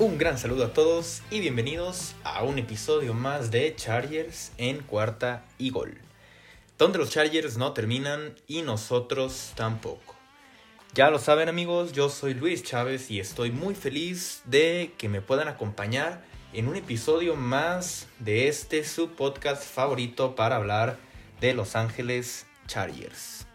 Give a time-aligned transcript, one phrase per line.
[0.00, 5.44] Un gran saludo a todos y bienvenidos a un episodio más de Chargers en cuarta
[5.58, 5.98] y gol,
[6.78, 10.14] donde los Chargers no terminan y nosotros tampoco.
[10.94, 15.20] Ya lo saben amigos, yo soy Luis Chávez y estoy muy feliz de que me
[15.20, 16.22] puedan acompañar
[16.52, 20.96] en un episodio más de este su podcast favorito para hablar
[21.40, 23.48] de Los Ángeles Chargers.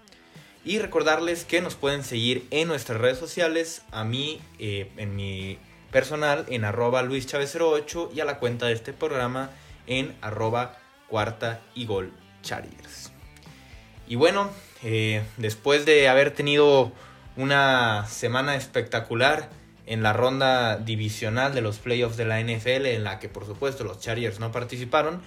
[0.65, 5.57] Y recordarles que nos pueden seguir en nuestras redes sociales, a mí eh, en mi
[5.93, 9.51] personal en arroba luischavez08 y a la cuenta de este programa
[9.87, 12.11] en arroba cuarta y gol
[12.41, 13.11] Chargers.
[14.07, 14.49] Y bueno,
[14.83, 16.91] eh, después de haber tenido
[17.37, 19.49] una semana espectacular
[19.85, 23.83] en la ronda divisional de los playoffs de la NFL, en la que por supuesto
[23.83, 25.21] los Chargers no participaron,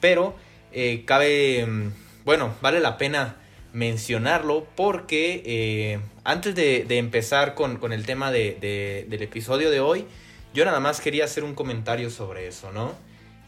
[0.00, 0.34] pero
[0.72, 1.92] eh, cabe, mm,
[2.24, 3.36] bueno, vale la pena
[3.76, 10.06] mencionarlo porque eh, antes de, empezar con, el tema de, del episodio de hoy,
[10.54, 12.94] yo nada más quería hacer un comentario sobre eso, ¿no?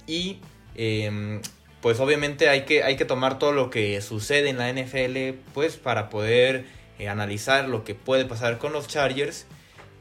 [0.06, 0.40] Y
[0.74, 1.40] em,
[1.80, 5.78] pues obviamente hay que, hay que tomar todo lo que sucede en la NFL pues
[5.78, 6.66] para poder
[6.98, 9.46] eh, analizar lo que puede pasar con los Chargers.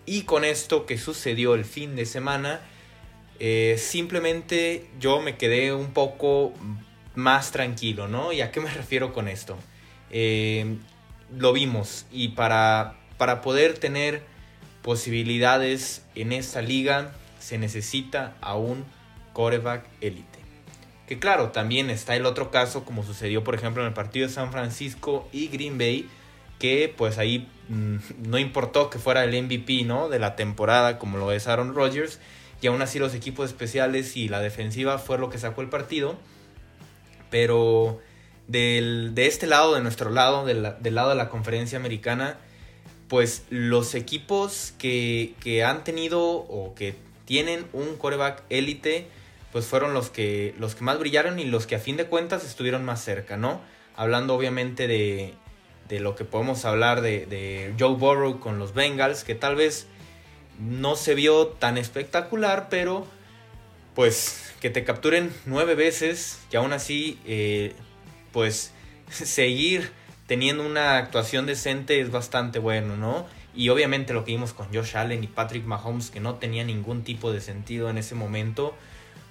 [0.05, 2.59] Y con esto que sucedió el fin de semana,
[3.39, 6.53] eh, simplemente yo me quedé un poco
[7.15, 8.33] más tranquilo, ¿no?
[8.33, 9.57] ¿Y a qué me refiero con esto?
[10.11, 10.77] Eh,
[11.35, 14.23] lo vimos y para, para poder tener
[14.81, 18.85] posibilidades en esta liga se necesita a un
[19.33, 20.39] coreback élite.
[21.07, 24.33] Que claro, también está el otro caso como sucedió por ejemplo en el partido de
[24.33, 26.09] San Francisco y Green Bay,
[26.59, 27.97] que pues ahí mm,
[28.29, 30.09] no importó que fuera el MVP ¿no?
[30.09, 32.19] de la temporada como lo es Aaron Rodgers,
[32.61, 36.17] y aún así los equipos especiales y la defensiva fue lo que sacó el partido.
[37.29, 37.99] Pero
[38.47, 42.37] de este lado, de nuestro lado, del, lado de la conferencia americana,
[43.07, 46.95] pues los equipos que, han tenido o que
[47.25, 49.07] tienen un coreback élite,
[49.51, 52.45] pues fueron los que, los que más brillaron y los que a fin de cuentas
[52.45, 53.61] estuvieron más cerca, ¿no?
[53.95, 55.33] Hablando obviamente de,
[55.89, 59.87] de lo que podemos hablar de, de, Joe Burrow con los Bengals, que tal vez
[60.59, 63.07] no se vio tan espectacular, pero
[63.95, 67.73] pues que te capturen nueve veces y aún así eh,
[68.37, 68.71] pues
[69.09, 69.89] seguir
[70.27, 73.25] teniendo una actuación decente es bastante bueno, ¿no?
[73.55, 77.03] Y obviamente lo que vimos con Josh Allen y Patrick Mahomes, que no tenía ningún
[77.03, 78.75] tipo de sentido en ese momento,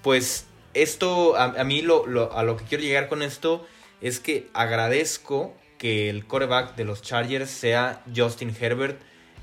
[0.03, 3.65] pues esto, a, mí lo, a lo que quiero llegar con esto
[4.01, 9.01] es que agradezco que el coreback de los Chargers sea Justin Herbert,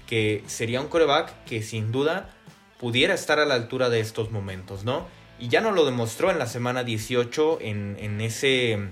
[0.07, 2.35] que sería un coreback que sin duda
[2.81, 5.07] pudiera estar a la altura de estos momentos, ¿no?
[5.39, 8.89] Y ya nos lo demostró en la semana 18 en, en ese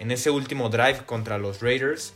[0.00, 2.14] en ese último drive contra los Raiders.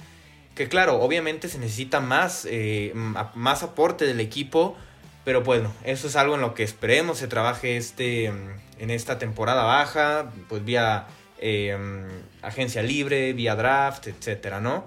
[0.55, 2.93] Que claro, obviamente se necesita más, eh,
[3.35, 4.77] más aporte del equipo.
[5.25, 9.19] Pero bueno, eso es algo en lo que esperemos se trabaje este, mm, en esta
[9.19, 11.07] temporada baja, pues vía
[11.39, 14.85] eh, mm, agencia libre, vía draft, etcétera, ¿no?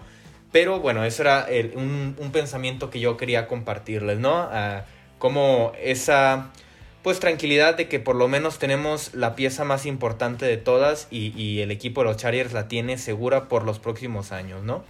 [0.52, 4.50] Pero bueno, eso era un, pensamiento que yo quería compartirles, ¿no?
[4.52, 4.86] Ah,
[5.18, 6.52] como esa
[7.04, 11.60] pues tranquilidad de que por lo menos tenemos la pieza más importante de todas y,
[11.62, 14.84] el equipo de los Chargers la tiene segura por los próximos años, ¿no?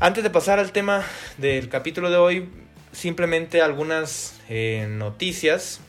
[0.00, 1.04] Antes de pasar al tema
[1.38, 2.50] del capítulo de hoy,
[2.92, 5.80] simplemente algunas eh, noticias.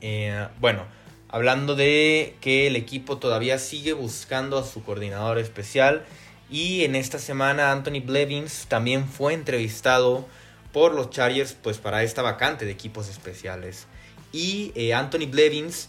[0.00, 0.84] Eh, bueno,
[1.28, 6.04] hablando de que el equipo todavía sigue buscando a su coordinador especial
[6.50, 10.26] y en esta semana Anthony Blevins también fue entrevistado
[10.72, 13.86] por los Chargers pues para esta vacante de equipos especiales.
[14.32, 15.88] Y eh, Anthony Blevins,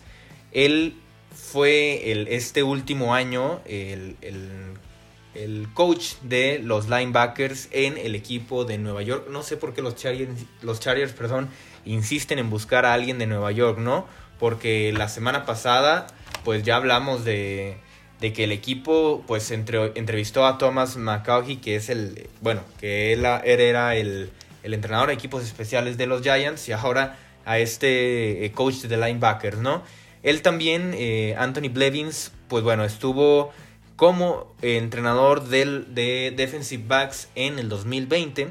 [0.52, 0.96] él
[1.34, 8.78] fue el, este último año el, el, coach de los linebackers en el equipo de
[8.78, 9.28] Nueva York.
[9.30, 10.32] No sé por qué los Chargers,
[10.62, 11.50] los Chargers perdón,
[11.86, 14.06] insisten en buscar a alguien de Nueva York, ¿no?
[14.40, 16.08] Porque la semana pasada
[16.44, 17.78] pues ya hablamos de,
[18.20, 23.14] de que el equipo pues entre, entrevistó a Thomas McCaughey, que es el, bueno, que
[23.14, 24.32] él era el
[24.64, 28.98] el entrenador de equipos especiales de los Giants y ahora a este eh, coach de
[28.98, 29.84] linebackers, ¿no?
[30.24, 33.52] Él también, eh, Anthony Blevins, pues bueno, estuvo
[33.96, 38.50] como entrenador del, de defensive backs en el 2020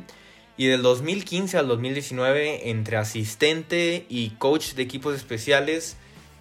[0.57, 5.97] y del 2015 al 2019 entre asistente y coach de equipos especiales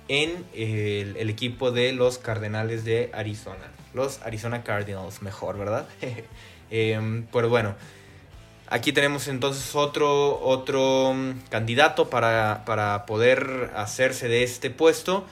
[0.07, 3.71] en el, el equipo de los Cardenales de Arizona.
[3.93, 5.87] Los Arizona Cardinals, mejor, ¿verdad?
[6.71, 6.99] eh,
[7.31, 7.75] bueno,
[8.71, 15.25] Aquí tenemos entonces otro, otro mm, candidato para, poder hacerse de este puesto.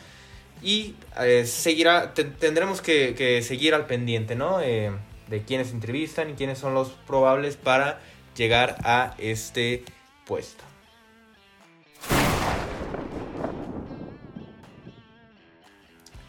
[0.64, 4.60] Y eh, seguirá, tendremos que, seguir al pendiente, ¿no?
[4.60, 4.92] Eh,
[5.28, 8.00] de quiénes entrevistan y quiénes son los probables para
[8.36, 9.86] llegar a este
[10.26, 10.64] puesto.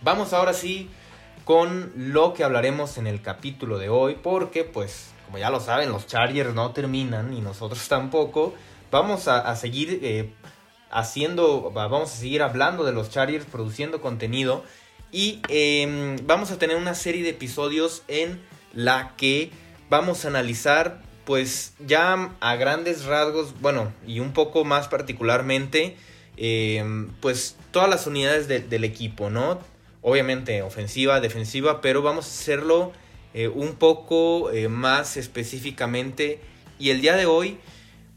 [0.02, 0.90] Vamos ahora sí
[1.46, 5.90] con lo que hablaremos en el capítulo de hoy, porque pues como ya lo saben,
[5.92, 8.54] los Chargers no terminan y nosotros tampoco.
[8.90, 10.32] Vamos a, seguir eh,
[10.90, 14.64] haciendo, vamos a seguir hablando de los Chargers, produciendo contenido
[15.12, 18.40] y em, vamos a tener una serie de episodios en
[18.72, 19.50] la que
[19.90, 25.98] vamos a analizar pues ya a grandes rasgos, bueno, y un poco más particularmente,
[26.38, 29.58] em, pues todas las unidades del equipo, ¿no?
[30.00, 32.92] Obviamente ofensiva, defensiva, pero vamos a hacerlo
[33.34, 36.40] eh, un poco eh, más específicamente.
[36.78, 37.58] Y el día de hoy,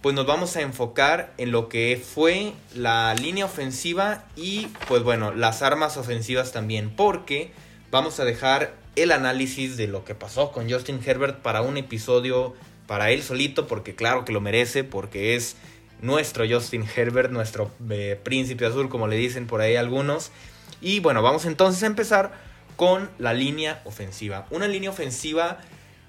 [0.02, 5.34] pues nos vamos a enfocar en lo que fue la línea ofensiva y pues bueno,
[5.34, 7.52] las armas ofensivas también, porque
[7.92, 12.56] vamos a dejar el análisis de lo que pasó con Justin Herbert para un episodio
[12.88, 15.56] para él solito, porque claro que lo merece, porque es
[16.02, 20.32] nuestro Justin Herbert, nuestro eh, príncipe azul, como le dicen por ahí algunos.
[20.82, 22.34] Y bueno, vamos entonces a empezar
[22.76, 24.48] con la línea ofensiva.
[24.50, 25.60] Una línea ofensiva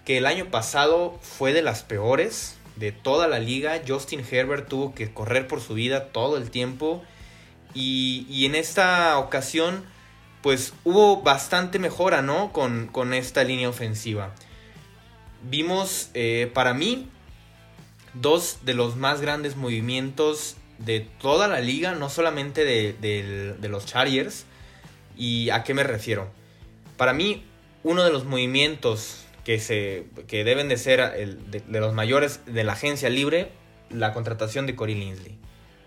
[0.05, 3.81] que el año pasado fue de las peores de toda la liga.
[3.87, 7.03] Justin Herbert tuvo que correr por su vida todo el tiempo.
[7.75, 9.85] Y, y en esta ocasión,
[10.43, 12.53] pues hubo bastante mejora, ¿no?
[12.53, 14.33] Con, con esta línea ofensiva
[15.43, 17.09] vimos eh, para mí
[18.15, 24.45] dos de los más grandes movimientos de toda la liga, no solamente de, los Chargers.
[25.17, 26.31] ¿Y a qué me refiero?
[27.03, 27.43] Para mí,
[27.83, 31.01] uno de los movimientos que, se, que deben de ser
[31.51, 33.51] de, los mayores de la agencia libre,
[33.91, 35.37] la contratación de Corey Linsley.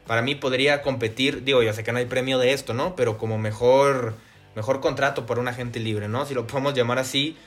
[0.07, 2.97] Para mí podría competir, digo, ya sé que no hay premio de esto, ¿no?
[2.97, 4.15] Pero como mejor,
[4.57, 6.25] mejor contrato por un agente libre, ¿no?
[6.25, 7.37] Si lo podemos llamar así,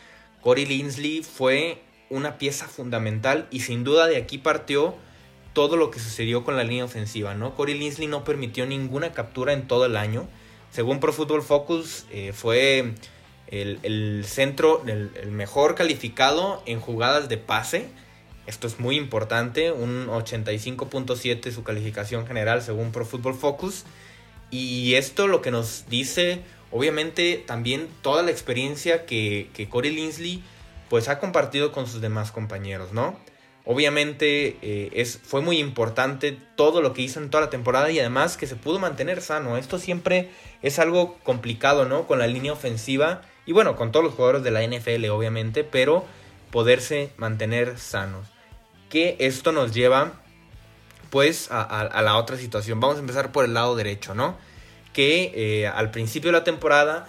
[0.40, 4.94] Corey Linsley fue una pieza fundamental y sin duda de aquí partió
[5.52, 7.54] todo lo que sucedió con la línea ofensiva, ¿no?
[7.54, 10.26] Corey Linsley no permitió ninguna captura en todo el año.
[10.70, 12.94] Según Pro Football Focus, eh, fue
[13.50, 17.88] el, centro, el, mejor calificado en jugadas de pase.
[18.46, 23.84] Esto es muy importante, un 85.7 su calificación general según Pro Football Focus.
[24.50, 26.40] Y esto lo que nos dice,
[26.70, 30.42] obviamente, también toda la experiencia que, que Corey Linsley
[30.88, 33.18] pues ha compartido con sus demás compañeros, ¿no?
[33.70, 38.00] Obviamente eh, es, fue muy importante todo lo que hizo en toda la temporada y
[38.00, 39.58] además que se pudo mantener sano.
[39.58, 40.30] Esto siempre
[40.62, 42.06] es algo complicado, ¿no?
[42.06, 46.04] Con la línea ofensiva y bueno, con todos los jugadores de la NFL obviamente, pero
[46.50, 48.26] poderse mantener sanos.
[48.90, 50.20] Que esto nos lleva
[51.08, 52.78] pues a, la otra situación.
[52.78, 54.36] Vamos a empezar por el lado derecho, ¿no?
[54.92, 57.06] Que eh, al principio de la temporada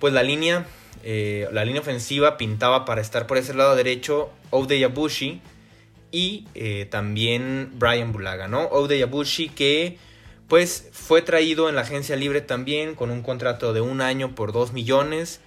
[0.00, 0.66] pues la línea
[1.02, 5.40] eh, la línea ofensiva pintaba para estar por ese lado derecho Ode Yabushi
[6.12, 8.66] y eh, también Brian Bulaga, ¿no?
[8.66, 9.96] Ode Yabushi que
[10.46, 14.52] pues fue traído en la agencia libre también con un contrato de un año por
[14.52, 15.40] 2 millones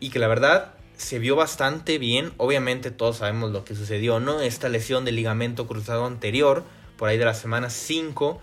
[0.00, 2.32] y que la verdad se vio bastante bien.
[2.36, 4.40] Obviamente todos sabemos lo que sucedió, ¿no?
[4.40, 6.64] Esta lesión del ligamento cruzado anterior,
[6.96, 8.40] por ahí de la semana 5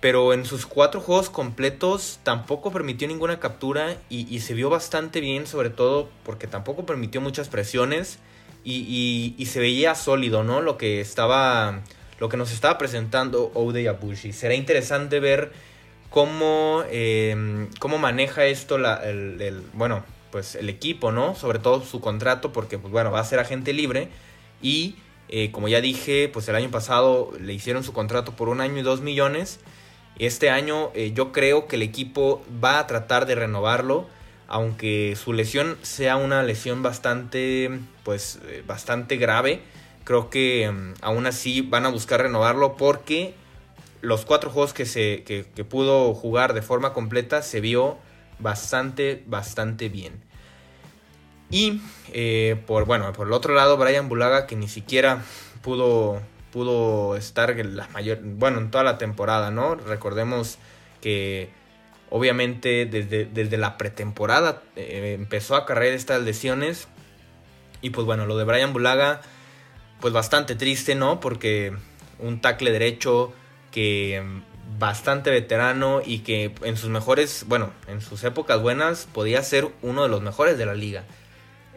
[0.00, 5.46] pero en sus cuatro juegos completos tampoco permitió ninguna captura y, se vio bastante bien,
[5.46, 8.18] sobre todo porque tampoco permitió muchas presiones
[8.64, 10.62] y, se veía sólido, ¿no?
[10.62, 11.82] Lo que estaba,
[12.18, 14.32] lo que nos estaba presentando Ode Abushi.
[14.32, 15.52] Será interesante ver
[16.08, 21.34] cómo, em, cómo maneja esto el, bueno, pues el equipo, ¿no?
[21.34, 24.08] Sobre todo su contrato, porque pues bueno, va a ser agente libre
[24.62, 24.96] y
[25.28, 28.78] eh, como ya dije, pues el año pasado le hicieron su contrato por un año
[28.78, 29.60] y dos millones.
[30.18, 34.08] Este año eh, yo creo que el equipo va a tratar de renovarlo,
[34.48, 37.70] aunque su lesión sea una lesión bastante,
[38.02, 39.60] pues, eh, bastante grave.
[40.04, 43.34] Creo que mm, aún así van a buscar renovarlo porque
[44.00, 47.98] los cuatro juegos que, se, que, pudo jugar de forma completa se vio
[48.40, 50.22] bastante, bastante bien.
[51.50, 51.80] Y
[52.12, 55.22] eh, por, bueno, por el otro lado, Brian Bulaga, que ni siquiera
[55.62, 56.20] pudo
[56.50, 59.74] pudo estar la mayor, bueno, en toda la temporada, ¿no?
[59.74, 60.58] Recordemos
[61.00, 61.48] que
[62.10, 66.88] obviamente desde, desde la pretemporada eh, empezó a cargar estas lesiones
[67.82, 69.22] y pues bueno, lo de Brian Bulaga
[70.00, 71.20] pues bastante triste, ¿no?
[71.20, 71.72] Porque
[72.18, 73.32] un tackle derecho
[73.70, 74.22] que
[74.80, 80.02] bastante veterano y que en sus mejores, bueno, en sus épocas buenas podía ser uno
[80.02, 81.04] de los mejores de la liga.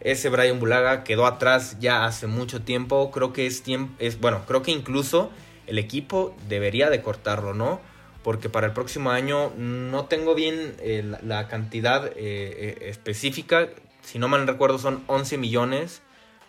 [0.02, 3.12] Ese Brian Bulaga quedó atrás ya hace mucho tiempo.
[3.12, 3.94] Creo que es tiempo.
[4.00, 5.32] Es, bueno, creo que incluso
[5.68, 7.82] el equipo debería de cortarlo, ¿no?
[8.24, 13.68] Porque para el próximo año no tengo bien eh, la, cantidad eh, eh, específica.
[14.02, 16.02] Si no mal recuerdo, son 11 millones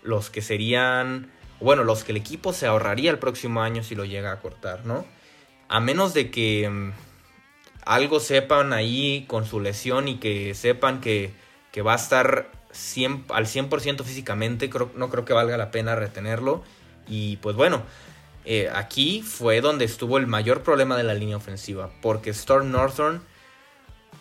[0.02, 4.04] los que serían bueno, los que el equipo se ahorraría el próximo año si lo
[4.04, 5.04] llega a cortar, ¿no?
[5.74, 6.92] A menos de que mm,
[7.84, 11.34] algo sepan ahí con su lesión y que sepan que,
[11.84, 12.48] va a estar
[13.30, 16.62] al 100% físicamente, no creo que valga la pena retenerlo.
[17.08, 17.82] Y pues bueno,
[18.44, 23.20] eh, aquí fue donde estuvo el mayor problema de la línea ofensiva, porque Storm Northern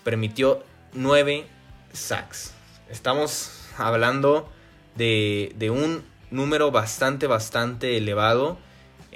[0.03, 1.45] permitió 9
[1.91, 2.55] sacks.
[2.89, 4.49] Estamos hablando
[4.95, 8.57] de, de un número bastante, bastante elevado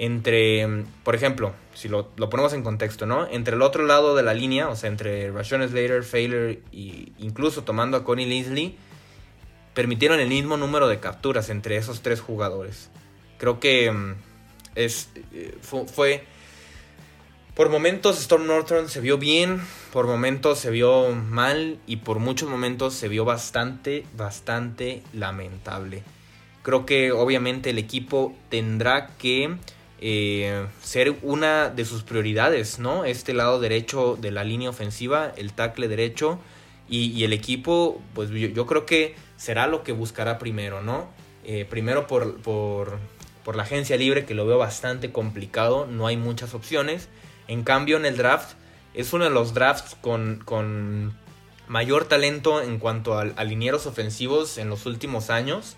[0.00, 3.26] entre, por ejemplo, si lo, ponemos en contexto, ¿no?
[3.26, 7.64] Entre el otro lado de la línea, o sea, entre Rashawn Slater, Failer e incluso
[7.64, 8.78] tomando a Connie Linsley,
[9.74, 12.90] permitieron el mismo número de capturas entre esos tres jugadores.
[13.38, 14.14] Creo que mm,
[14.76, 16.24] es, eh, fue,
[17.56, 19.60] Por momentos Storm Northern se vio bien,
[19.92, 26.04] por momentos se vio mal y por muchos momentos se vio bastante, bastante lamentable.
[26.62, 29.58] Creo que obviamente el equipo tendrá que
[30.00, 33.04] eh, ser una de sus prioridades, ¿no?
[33.04, 36.38] Este lado derecho de la línea ofensiva, el tackle derecho.
[36.90, 41.10] Y, el equipo, pues yo, creo que será lo que buscará primero, ¿no?
[41.44, 42.98] Eh, primero por, por,
[43.54, 47.10] la agencia libre, que lo veo bastante complicado, no hay muchas opciones.
[47.46, 48.56] En cambio, en el draft,
[48.94, 51.14] es uno de los drafts con,
[51.66, 55.76] mayor talento en cuanto a, linieros ofensivos en los últimos años.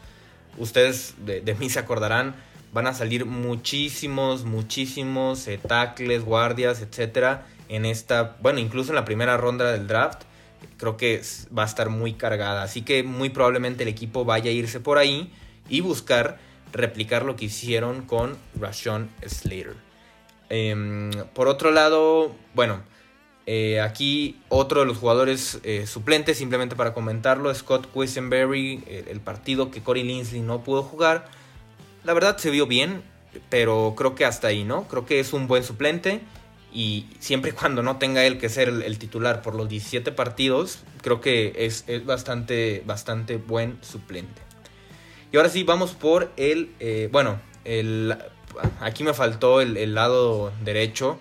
[0.59, 2.37] Ustedes de, de mí se acordarán,
[2.73, 9.05] van a salir muchísimos, muchísimos eh, tackles, guardias, etcétera, en esta, bueno, incluso en la
[9.05, 10.23] primera ronda del draft,
[10.77, 11.23] creo que
[11.57, 12.63] va a estar muy cargada.
[12.63, 15.33] Así que muy probablemente el equipo vaya a irse por ahí
[15.69, 16.39] y buscar
[16.73, 19.77] replicar lo que hicieron con Rashawn Slater.
[20.49, 22.83] Em, por otro lado, bueno,
[23.47, 29.71] eh, aquí otro de los jugadores eh, suplentes, simplemente para comentarlo, Scott Quisenberry, el partido
[29.71, 31.40] que Corey Linsley no pudo jugar
[32.05, 33.03] la verdad se vio bien,
[33.49, 34.89] pero creo que hasta ahí, ¿no?
[34.89, 36.21] Creo que es un buen suplente
[36.73, 40.81] y siempre y cuando no tenga él que ser el, titular por los 17 partidos,
[41.03, 44.43] creo que es, bastante, bastante buen suplente.
[45.33, 48.17] Y ahora sí, vamos por el, eh, bueno, el,
[48.81, 51.19] aquí me faltó el, lado derecho,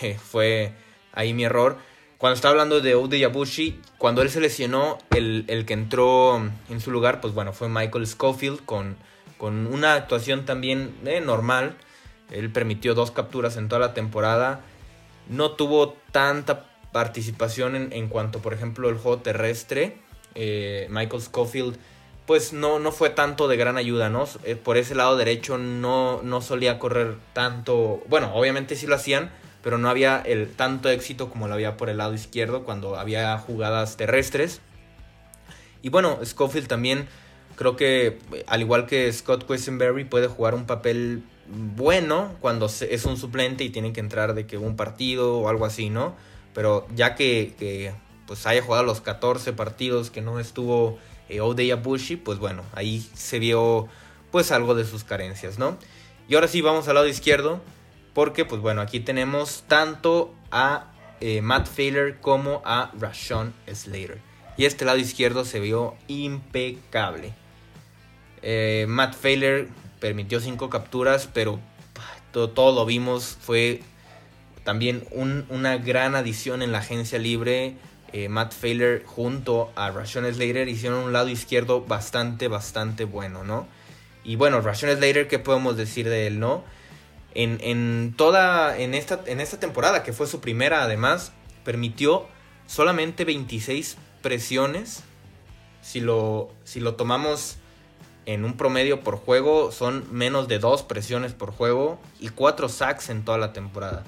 [0.30, 0.72] fue
[1.12, 1.78] ahí mi error.
[2.18, 6.36] Cuando estaba hablando de Ode Yabushi, cuando él se lesionó, el, el que entró
[6.68, 8.96] en su lugar, pues bueno, fue Michael Schofield con
[9.38, 11.76] con una actuación también eh, normal.
[12.30, 14.60] Él permitió dos capturas en toda la temporada.
[15.28, 19.98] No tuvo tanta participación en, cuanto, por ejemplo, el juego terrestre.
[20.34, 21.76] Eh, Michael Schofield,
[22.26, 24.26] pues no, no fue tanto de gran ayuda, ¿no?
[24.44, 28.02] Eh, por ese lado derecho no, no solía correr tanto.
[28.08, 29.30] Bueno, obviamente sí lo hacían,
[29.62, 33.36] pero no había el tanto éxito como lo había por el lado izquierdo cuando había
[33.38, 34.60] jugadas terrestres.
[35.82, 37.08] Y bueno, Schofield también
[37.58, 43.16] Creo que, al igual que Scott Quisenberry, puede jugar un papel bueno cuando es un
[43.16, 46.14] suplente y tiene que entrar de que un partido o algo así, ¿no?
[46.54, 47.92] Pero ya que,
[48.28, 53.04] pues haya jugado los 14 partidos que no estuvo eh, Odey Abushi, pues bueno, ahí
[53.14, 53.88] se vio
[54.30, 55.78] pues algo de sus carencias, ¿no?
[56.28, 57.60] Y ahora sí vamos al lado izquierdo,
[58.14, 64.20] porque pues bueno, aquí tenemos tanto a eh, Matt Failer como a Rashawn Slater.
[64.56, 67.32] Y este lado izquierdo se vio impecable.
[68.42, 69.68] Eh, Matt Failer
[70.00, 71.60] permitió cinco capturas, pero
[72.32, 73.36] todo, lo vimos.
[73.40, 73.80] Fue
[74.64, 77.76] también una gran adición en la agencia libre.
[78.12, 83.66] Eh, Matt Failer junto a Rashawn Slater hicieron un lado izquierdo bastante, bastante bueno, ¿no?
[84.24, 86.64] Y bueno, Rashawn Slater, ¿qué podemos decir de él, no?
[87.34, 91.32] En, toda, en esta, en esta temporada, que fue su primera además,
[91.64, 92.26] permitió
[92.66, 95.04] solamente 26 presiones.
[95.82, 97.58] Si lo, si lo tomamos
[98.28, 103.08] en un promedio por juego son menos de dos presiones por juego y cuatro sacks
[103.08, 104.04] en toda la temporada.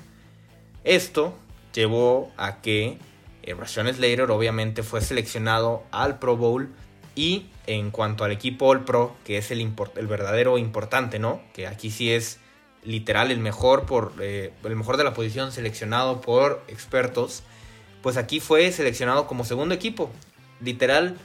[0.85, 1.35] Esto
[1.73, 2.99] llevó a que
[3.43, 6.69] eh, Slater obviamente fue seleccionado al Pro Bowl
[7.15, 9.61] y en cuanto al equipo All Pro, que es el,
[9.97, 11.41] el verdadero importante, ¿no?
[11.55, 12.41] Que aquí sí es
[12.85, 17.43] literal el mejor, por, eh, el mejor de la posición seleccionado por expertos,
[18.03, 20.11] pues aquí fue seleccionado como segundo equipo.
[20.61, 21.17] Literal,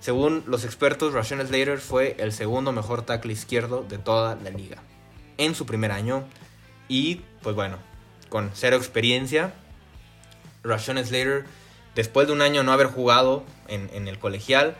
[0.00, 4.82] según los expertos, Rashawn Slater fue el segundo mejor tackle izquierdo de toda la liga
[5.36, 6.24] en su primer año.
[6.88, 7.76] Y pues bueno,
[8.30, 9.52] con cero experiencia,
[10.62, 11.44] Rashawn Slater,
[11.94, 14.74] después de un año no haber jugado en, el colegial,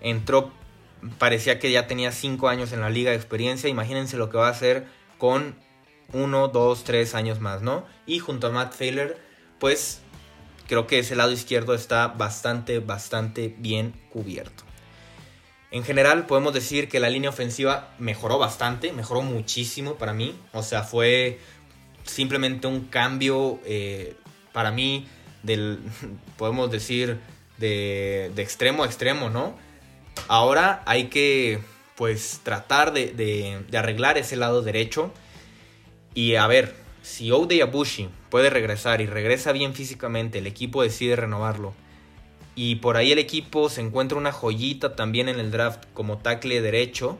[0.00, 0.52] entró,
[1.18, 3.68] parecía que ya tenía cinco años en la liga de experiencia.
[3.68, 4.86] Imagínense lo que va a hacer
[5.18, 5.56] con
[6.12, 7.84] uno, dos, tres años más, ¿no?
[8.06, 9.16] Y junto a Matt Taylor,
[9.58, 10.02] pues
[10.72, 14.64] creo que ese lado izquierdo está bastante, bastante bien cubierto.
[15.70, 20.34] En general podemos decir que la línea ofensiva mejoró bastante, mejoró muchísimo para mí.
[20.54, 21.38] O sea, fue
[22.04, 24.16] simplemente un cambio eh,
[24.54, 25.06] para mí
[25.42, 25.78] del,
[26.38, 27.20] podemos decir,
[27.58, 29.58] de, extremo a extremo, ¿no?
[30.26, 31.60] Ahora hay que,
[31.96, 35.12] pues, tratar de, arreglar ese lado derecho.
[36.14, 41.16] Y a ver, si Ode Abushi puede regresar y regresa bien físicamente, el equipo decide
[41.16, 41.74] renovarlo
[42.54, 46.60] y por ahí el equipo se encuentra una joyita también en el draft como tackle
[46.60, 47.18] derecho.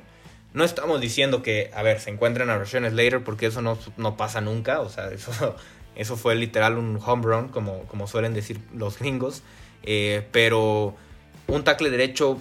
[0.52, 4.16] No estamos diciendo que, a ver, se encuentren a Rashawn Slater porque eso no, no,
[4.16, 5.56] pasa nunca, o sea, eso,
[5.96, 9.42] eso fue literal un home run, como, como suelen decir los gringos.
[9.84, 10.94] Eh, pero
[11.46, 12.38] un tackle derecho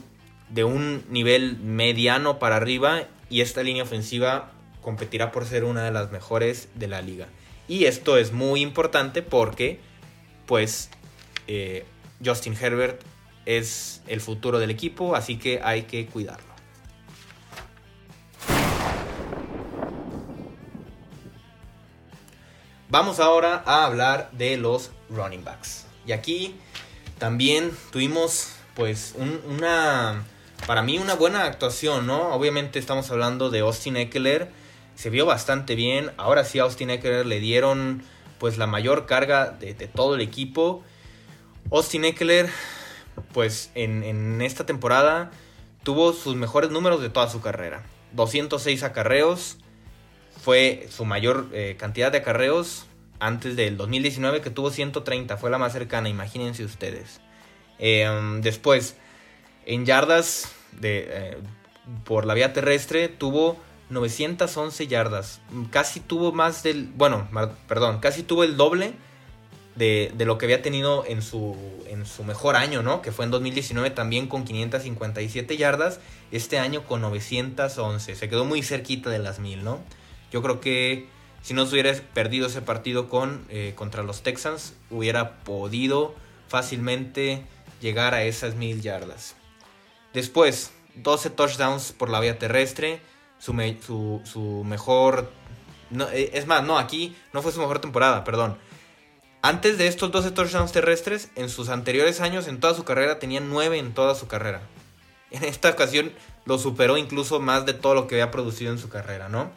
[0.49, 5.91] de un nivel mediano para arriba y esta línea ofensiva competirá por ser una de
[5.91, 7.27] las mejores de la liga.
[7.67, 9.79] Y esto es muy importante porque,
[10.45, 10.89] pues,
[11.47, 11.85] eh,
[12.23, 13.01] Justin Herbert
[13.45, 16.51] es el futuro del equipo, así que hay que cuidarlo.
[22.89, 25.85] Vamos ahora a hablar de los running backs.
[26.05, 26.55] Y aquí
[27.19, 29.15] también tuvimos pues
[29.47, 30.25] una,
[30.67, 32.33] para mí una buena actuación, ¿no?
[32.33, 34.49] Obviamente estamos hablando de Austin Eckler,
[35.01, 38.03] se vio bastante bien, ahora sí a Austin Eckler le dieron
[38.37, 40.83] pues la mayor carga de, todo el equipo
[41.71, 42.47] Austin Eckler,
[43.33, 45.31] pues en, esta temporada
[45.81, 47.81] tuvo sus mejores números de toda su carrera.
[48.11, 49.57] 206 acarreos,
[50.39, 52.85] fue su mayor eh, cantidad de acarreos
[53.19, 57.21] antes del 2019 que tuvo 130, fue la más cercana, imagínense ustedes.
[57.79, 58.97] Em, después,
[59.65, 61.37] en yardas de, eh,
[62.03, 63.57] por la vía terrestre tuvo
[63.91, 67.27] 911 yardas, casi tuvo más del, bueno,
[67.67, 68.93] perdón, casi tuvo el doble
[69.75, 71.55] de, lo que había tenido en su,
[71.87, 73.01] en su mejor año, ¿no?
[73.01, 75.99] Que fue en 2019 también con 557 yardas,
[76.31, 78.15] este año con 911.
[78.15, 79.79] Se quedó muy cerquita de las 1000, ¿no?
[80.31, 81.07] Yo creo que
[81.41, 86.15] si no hubiera perdido ese partido con, eh, contra los Texans, hubiera podido
[86.47, 87.43] fácilmente
[87.81, 89.35] llegar a esas 1000 yardas.
[90.13, 93.01] Después, 12 touchdowns por la vía terrestre,
[93.41, 95.31] su, su, mejor...
[95.89, 98.57] No, eh, es más, no, aquí no fue su mejor temporada, perdón
[99.43, 103.39] antes de estos 12 touchdowns terrestres, en sus anteriores años, en toda su carrera, tenía
[103.39, 104.61] 9 en toda su carrera.
[105.31, 106.11] En esta ocasión
[106.45, 109.49] lo superó incluso más de todo lo que había producido en su carrera, ¿no?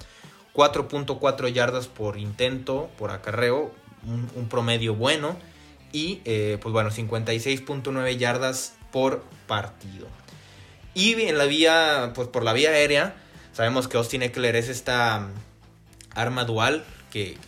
[0.54, 3.74] 4.4 yardas por intento, por acarreo,
[4.06, 5.36] un, promedio bueno.
[5.92, 10.06] Y eh, pues bueno, 56.9 yardas por partido.
[10.94, 13.16] Y en la vía, pues por la vía aérea,
[13.54, 15.28] sabemos que Austin Eckler es esta
[16.14, 17.38] arma dual que,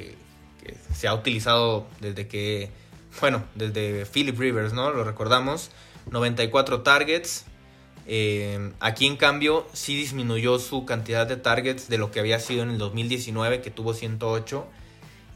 [0.95, 2.71] se ha utilizado desde que,
[3.21, 4.91] bueno, desde Philip Rivers, ¿no?
[4.91, 5.71] Lo recordamos.
[6.11, 7.45] 94 targets.
[8.09, 12.63] Eh, aquí en cambio sí disminuyó su cantidad de targets de lo que había sido
[12.63, 14.67] en el 2019 que tuvo 108.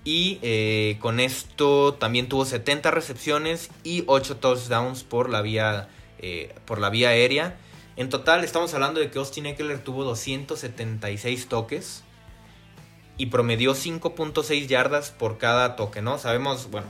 [0.04, 6.54] Y eh, con esto también tuvo 70 recepciones y 8 touchdowns por la vía, eh,
[6.64, 7.58] por la vía aérea.
[8.00, 12.02] En total estamos hablando de que Austin Eckler tuvo 276 toques
[13.18, 16.16] y promedió 5.6 yardas por cada toque, ¿no?
[16.16, 16.86] Sabemos, bueno,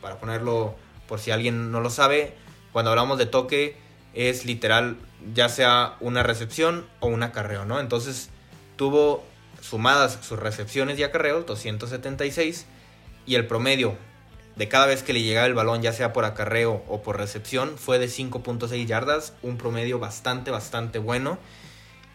[0.00, 0.74] para ponerlo
[1.06, 2.32] por si alguien no lo sabe,
[2.72, 3.76] cuando hablamos de toque
[4.14, 4.96] es literal
[5.34, 7.78] ya sea una recepción o un acarreo, ¿no?
[7.78, 8.30] Entonces
[8.76, 9.22] tuvo
[9.60, 12.64] sumadas sus recepciones y acarreos 276
[13.26, 13.98] y el promedio
[14.56, 17.76] de cada vez que le llegaba el balón, ya sea por acarreo o por recepción,
[17.76, 21.38] fue de 5.6 yardas, un promedio bastante, bastante bueno.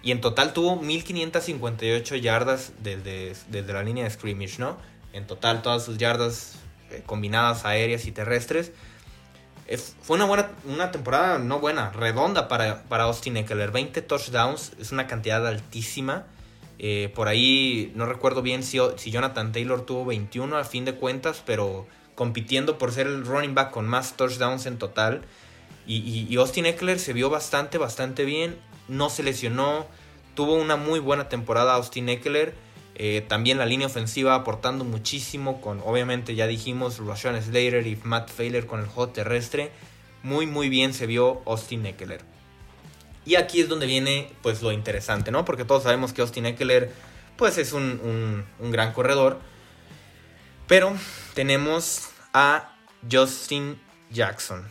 [0.02, 4.78] Y en total tuvo 1558 yardas desde, desde la línea de scrimmage, ¿no?
[5.12, 6.56] En total todas sus yardas
[6.92, 8.72] eh, combinadas aéreas y terrestres.
[10.02, 13.72] fue una buena una temporada, no buena, redonda para, para Austin Eckler.
[13.72, 16.26] 20 touchdowns es una cantidad altísima.
[16.82, 20.96] Eh, por ahí no recuerdo bien si, si Jonathan Taylor tuvo 21 a fin de
[20.96, 21.86] cuentas, pero
[22.20, 25.22] compitiendo por ser el running back con más touchdowns en total.
[25.88, 28.58] Y, Austin Eckler se vio bastante, bastante bien
[28.90, 29.88] no se lesionó,
[30.36, 32.54] tuvo una muy buena temporada Austin Eckler.
[32.96, 38.30] Eh, también la línea ofensiva aportando muchísimo con, obviamente ya dijimos, Rashawn Slater y Matt
[38.30, 39.72] Failer con el juego terrestre.
[40.22, 42.22] Muy muy bien se vio Austin Eckler.
[43.26, 45.46] Y aquí es donde viene pues lo interesante, ¿no?
[45.46, 46.92] Porque todos sabemos que Austin Eckler
[47.38, 49.40] pues es un, un gran corredor.
[50.70, 50.96] Pero
[51.34, 52.76] tenemos a
[53.12, 54.64] Justin Jackson.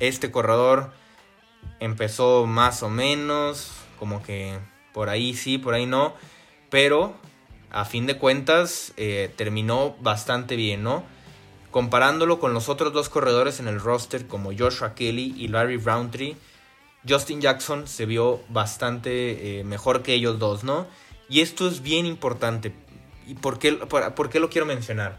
[0.00, 0.90] Este corredor
[1.80, 4.58] empezó más o menos, como que
[4.94, 6.14] por ahí sí, por ahí no,
[6.70, 7.14] pero
[7.70, 11.04] a fin de cuentas eh, terminó bastante bien, ¿no?
[11.70, 16.38] Comparándolo con los otros dos corredores en el roster como Joshua Kelly y Larry Roundtree,
[17.06, 20.86] Justin Jackson se vio bastante eh, mejor que ellos dos, ¿no?
[21.28, 22.72] Y esto es bien importante.
[23.26, 25.18] ¿Y por qué, por, qué lo quiero mencionar?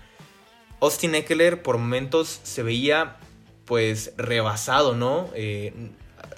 [0.80, 3.18] Austin Eckler por momentos se veía
[3.66, 5.30] pues rebasado, ¿no?
[5.36, 5.74] Eh,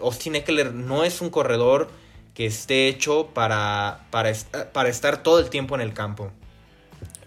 [0.01, 1.89] Austin Eckler no es un corredor
[2.34, 4.34] que esté hecho para, para,
[4.73, 6.32] para, estar todo el tiempo en el campo.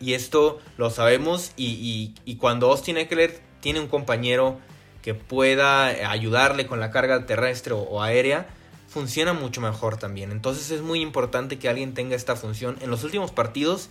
[0.01, 4.59] Y esto lo sabemos y, y cuando Austin Eckler tiene un compañero
[5.03, 8.47] que pueda ayudarle con la carga terrestre o, aérea,
[8.89, 10.31] funciona mucho mejor también.
[10.31, 12.77] Entonces es muy importante que alguien tenga esta función.
[12.81, 13.91] En los últimos partidos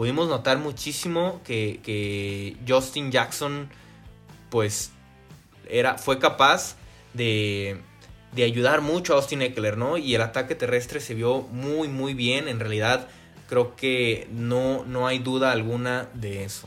[0.00, 3.68] pudimos notar muchísimo que, Justin Jackson
[4.48, 4.92] pues
[5.68, 6.76] era, fue capaz
[7.12, 7.82] de,
[8.32, 9.98] de ayudar mucho a Austin Eckler, ¿no?
[9.98, 12.48] Y el ataque terrestre se vio muy muy bien.
[12.48, 13.08] En realidad
[13.46, 16.66] creo que no, no hay duda alguna de eso.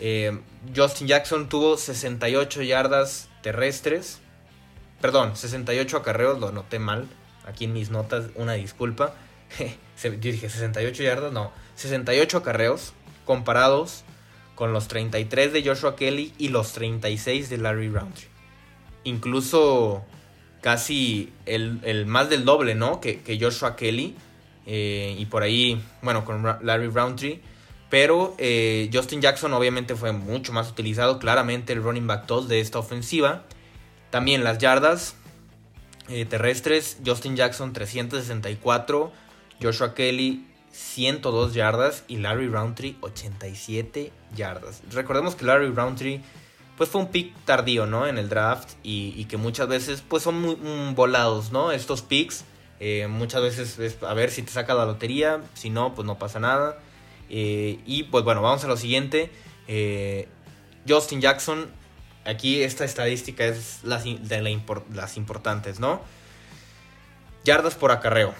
[0.00, 0.40] Eh,
[0.74, 4.20] Justin Jackson tuvo 68 yardas terrestres.
[5.02, 7.06] Perdón, 68 acarreos, lo noté mal.
[7.44, 9.12] Aquí en mis notas, una disculpa.
[10.20, 11.65] Dije 68 yardas, no.
[11.76, 12.92] 68 acarreos
[13.24, 14.04] comparados
[14.54, 18.28] con los 33 de Joshua Kelly y los 36 de Larry Roundtree.
[19.04, 20.04] Incluso
[20.62, 23.00] casi el, más del doble, ¿no?
[23.00, 24.16] Que, Joshua Kelly.
[24.66, 27.40] Eh, y por ahí, bueno, con Larry Roundtree.
[27.88, 32.60] Pero eh, Justin Jackson obviamente fue mucho más utilizado, claramente el running back 2 de
[32.60, 33.44] esta ofensiva.
[34.10, 35.14] También las yardas
[36.08, 39.12] eh, terrestres, Justin Jackson 364,
[39.62, 44.82] Joshua Kelly 102 yardas y Larry Roundtree 87 yardas.
[44.90, 46.20] Recordemos que Larry Roundtree
[46.76, 48.06] pues fue un pick tardío, ¿no?
[48.06, 51.72] En el draft y, que muchas veces pues son muy volados, ¿no?
[51.72, 52.44] Estos picks
[52.78, 56.18] eh, muchas veces es a ver si te saca la lotería, si no pues no
[56.18, 56.78] pasa nada.
[57.30, 59.30] Eh, y pues bueno, vamos a lo siguiente.
[59.68, 60.28] Eh,
[60.86, 61.66] Justin Jackson,
[62.26, 64.60] aquí esta estadística es las, de
[64.92, 66.02] las importantes, ¿no?
[67.44, 68.34] Yardas por acarreo.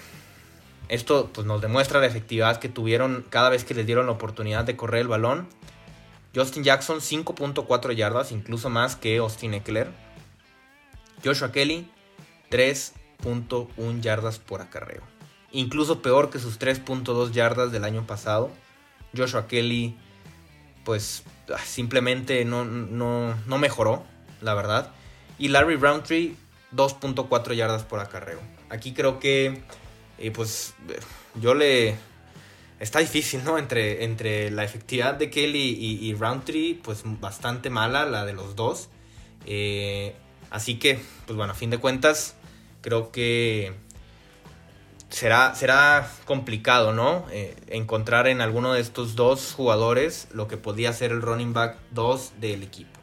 [0.89, 4.65] Esto pues, nos demuestra la efectividad que tuvieron cada vez que les dieron la oportunidad
[4.65, 5.49] de correr el balón.
[6.35, 9.91] Justin Jackson 5.4 yardas, incluso más que Austin Eckler.
[11.25, 11.91] Joshua Kelly
[12.51, 15.03] 3.1 yardas por acarreo.
[15.53, 18.51] Incluso peor que sus 3.2 yardas del año pasado.
[19.17, 19.97] Joshua Kelly,
[20.85, 21.23] pues
[21.55, 24.05] ah, simplemente no, no, mejoró,
[24.41, 24.93] la verdad.
[25.39, 26.37] Y Larry Roundtree,
[26.75, 28.41] 2.4 yardas por acarreo.
[28.69, 29.63] Aquí creo que,
[30.19, 30.75] eh, pues,
[31.35, 31.97] yo le...
[32.79, 33.57] Está difícil, ¿no?
[33.57, 38.91] Entre, entre la efectividad de Kelly y, Roundtree, pues bastante mala la de los dos.
[39.47, 40.15] Eh,
[40.51, 42.37] así que, pues bueno, a fin de cuentas,
[42.83, 43.73] creo que
[45.09, 47.25] será, será complicado, ¿no?
[47.31, 51.79] Eh, encontrar en alguno de estos dos jugadores lo que podía ser el running back
[51.93, 52.99] 2 del equipo.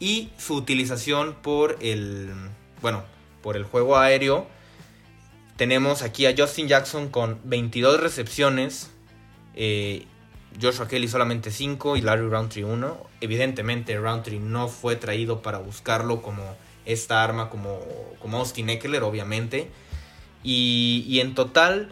[0.00, 2.32] Y su utilización por el,
[2.82, 3.04] bueno,
[3.42, 4.46] por el juego aéreo.
[5.58, 8.92] Tenemos aquí a Justin Jackson con 22 recepciones.
[9.56, 10.06] Eh,
[10.62, 13.06] Joshua Kelly solamente 5 y Larry Roundtree 1.
[13.20, 16.44] Evidentemente Roundtree no fue traído para buscarlo como
[16.86, 17.80] esta arma como,
[18.20, 19.68] como Austin Eckler, obviamente.
[20.44, 21.88] Y, en total,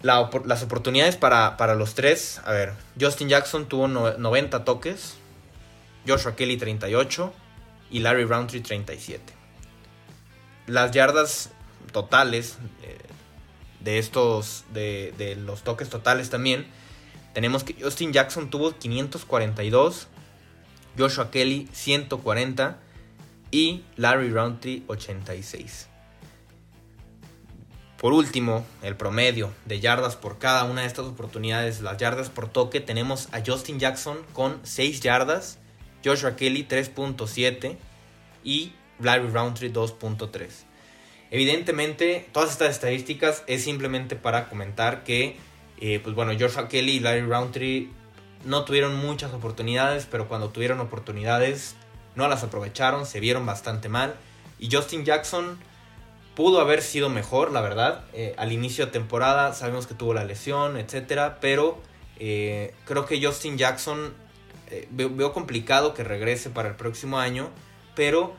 [0.00, 5.16] las oportunidades para, los tres, a ver, Justin Jackson tuvo 90 toques,
[6.08, 7.30] Joshua Kelly 38
[7.90, 9.34] y Larry Roundtree 37.
[10.66, 11.50] Las yardas
[11.92, 12.98] totales eh,
[13.80, 16.66] de estos, de, de los toques totales también,
[17.34, 20.08] tenemos que Justin Jackson tuvo 542,
[20.96, 22.78] Joshua Kelly 140
[23.50, 25.88] y Larry Roundtree 86.
[27.98, 32.48] Por último, el promedio de yardas por cada una de estas oportunidades, las yardas por
[32.48, 35.58] toque, tenemos a Justin Jackson con 6 yardas,
[36.04, 37.76] Joshua Kelly 3.7
[38.44, 40.48] y Larry Roundtree 2.3.
[41.34, 45.36] Evidentemente, todas estas estadísticas es simplemente para comentar que,
[45.80, 47.90] eh, pues bueno, Joshua Kelly y Larry Roundtree
[48.44, 51.74] no tuvieron muchas oportunidades, pero cuando tuvieron oportunidades
[52.14, 54.14] no las aprovecharon, se vieron bastante mal.
[54.58, 55.58] Y Justin Jackson
[56.34, 58.04] Pudo haber sido mejor, la verdad.
[58.12, 61.34] Eh, al inicio de temporada sabemos que tuvo la lesión, etc.
[61.40, 61.80] Pero
[62.18, 64.12] eh, creo que Justin Jackson
[64.68, 67.50] eh, veo, complicado que regrese para el próximo año.
[67.94, 68.34] Pero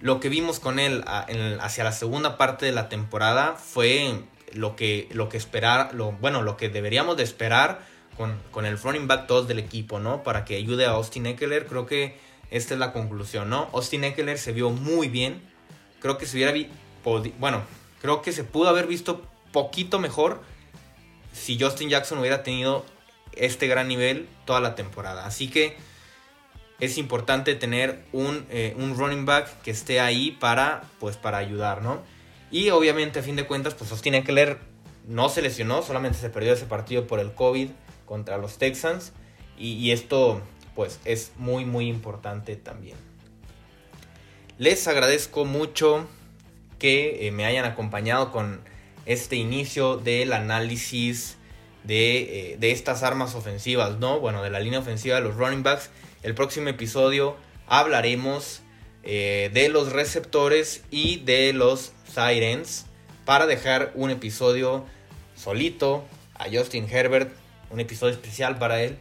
[0.00, 5.08] lo que vimos con él hacia la segunda parte de la temporada fue lo que,
[5.12, 7.80] lo que esperar, lo, bueno, lo que deberíamos de esperar
[8.16, 10.22] con, con el running back 2 del equipo, ¿no?
[10.22, 11.66] Para que ayude a Austin Eckler.
[11.66, 12.18] Creo que
[12.50, 13.68] esta es la conclusión, ¿no?
[13.72, 15.42] Austin Eckler se vio muy bien.
[16.00, 16.52] Creo que se hubiera
[17.38, 17.62] bueno,
[18.02, 20.42] creo que se pudo haber visto poquito mejor
[21.32, 22.84] si Justin Jackson hubiera tenido
[23.32, 25.26] este gran nivel toda la temporada.
[25.26, 25.76] Así que
[26.80, 31.82] es importante tener un, eh, un, running back que esté ahí para, pues, para ayudar,
[31.82, 32.02] ¿no?
[32.50, 34.58] Y obviamente, a fin de cuentas, pues sostiene leer
[35.06, 37.70] no se lesionó, solamente se perdió ese partido por el COVID
[38.04, 39.12] contra los Texans.
[39.58, 40.40] Y, y esto,
[40.74, 42.96] pues, es muy, muy importante también.
[44.58, 46.06] Les agradezco mucho
[46.78, 48.60] que eh, me hayan acompañado con
[49.06, 51.36] este inicio del análisis
[51.84, 54.20] de, eh, de, estas armas ofensivas, ¿no?
[54.20, 55.90] Bueno, de la línea ofensiva de los running backs.
[56.22, 57.36] El próximo episodio
[57.68, 58.62] hablaremos
[59.04, 62.86] eh, de los receptores y de los sirens
[63.24, 64.84] para dejar un episodio
[65.36, 66.04] solito
[66.34, 67.30] a Justin Herbert,
[67.70, 68.98] un episodio especial para él,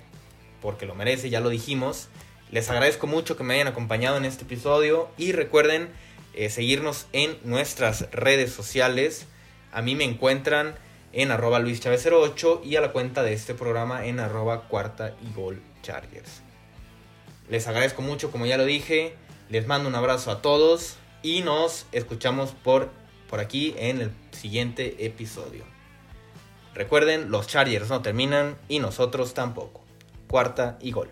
[0.61, 2.07] porque lo merece, ya lo dijimos.
[2.51, 5.89] Les agradezco mucho que me hayan acompañado en este episodio y recuerden
[6.35, 9.25] eh, seguirnos en nuestras redes sociales.
[9.71, 10.75] A mí me encuentran
[11.13, 15.59] en arroba luischavez08 y a la cuenta de este programa en arroba cuarta y gol
[15.81, 16.43] chargers.
[17.49, 19.15] Les agradezco mucho, como ya lo dije.
[19.49, 22.89] Les mando un abrazo a todos y nos escuchamos por,
[23.29, 25.63] por aquí en el siguiente episodio.
[26.73, 29.83] Recuerden, los Chargers no terminan y nosotros tampoco.
[30.27, 31.09] Cuarta y gol.